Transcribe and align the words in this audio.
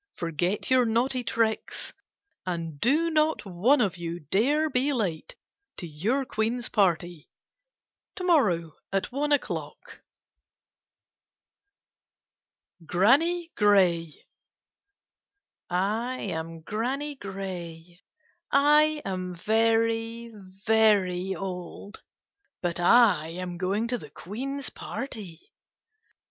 Forget 0.17 0.71
your 0.71 0.83
naughty 0.85 1.23
tricks 1.23 1.93
and 2.43 2.79
do 2.79 3.11
not 3.11 3.45
one 3.45 3.79
of 3.81 3.97
you 3.97 4.19
dare 4.19 4.67
be 4.67 4.91
late 4.91 5.35
to 5.77 5.85
your 5.85 6.25
Queen's 6.25 6.69
party. 6.69 7.29
To 8.15 8.23
morrow 8.23 8.71
at 8.91 9.11
one 9.11 9.31
o'clock. 9.31 9.77
KITTENS 9.85 10.01
Am) 10.01 10.07
OATS 12.81 12.87
GRANNY 12.87 13.51
GRAY 13.55 14.25
I 15.69 16.15
am 16.33 16.61
Granny 16.61 17.13
Gray. 17.13 18.01
I 18.51 19.03
am 19.05 19.35
very, 19.35 20.31
very 20.65 21.35
old, 21.35 22.01
but 22.63 22.79
I 22.79 23.27
am 23.27 23.55
going 23.59 23.87
to 23.89 23.99
the 23.99 24.09
Queen's 24.09 24.71
party. 24.71 25.53